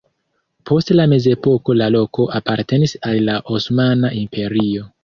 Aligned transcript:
Post 0.69 0.91
la 0.95 1.05
mezepoko 1.11 1.77
la 1.83 1.91
loko 1.99 2.27
apartenis 2.41 2.99
al 3.11 3.23
la 3.31 3.41
Osmana 3.59 4.15
Imperio. 4.27 4.93